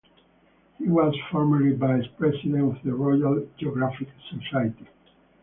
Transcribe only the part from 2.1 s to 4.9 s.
President of the Royal Geographic Society.